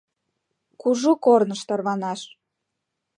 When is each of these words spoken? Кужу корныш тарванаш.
Кужу 0.81 1.11
корныш 1.25 1.61
тарванаш. 1.67 2.21